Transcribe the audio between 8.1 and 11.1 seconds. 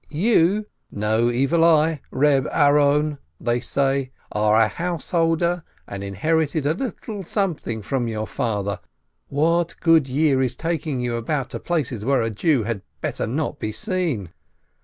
father. What good year is taking